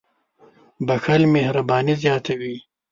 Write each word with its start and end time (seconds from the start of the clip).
•بښل 0.87 1.21
مهرباني 1.35 1.93
زیاتوي. 2.03 2.55